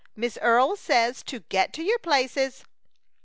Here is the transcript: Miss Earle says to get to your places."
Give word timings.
Miss 0.15 0.35
Earle 0.41 0.75
says 0.77 1.21
to 1.25 1.41
get 1.41 1.73
to 1.73 1.83
your 1.83 1.99
places." 1.99 2.63